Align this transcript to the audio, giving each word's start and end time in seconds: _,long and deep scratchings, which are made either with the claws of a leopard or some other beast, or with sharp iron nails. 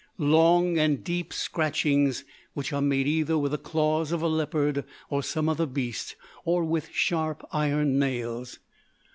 _,long 0.17 0.79
and 0.79 1.03
deep 1.03 1.31
scratchings, 1.31 2.25
which 2.55 2.73
are 2.73 2.81
made 2.81 3.05
either 3.05 3.37
with 3.37 3.51
the 3.51 3.57
claws 3.59 4.11
of 4.11 4.23
a 4.23 4.27
leopard 4.27 4.83
or 5.11 5.21
some 5.21 5.47
other 5.47 5.67
beast, 5.67 6.15
or 6.43 6.63
with 6.65 6.89
sharp 6.89 7.45
iron 7.51 7.99
nails. 7.99 8.57